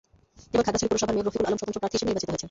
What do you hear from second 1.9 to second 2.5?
হিসেবে নির্বাচিত হয়েছেন।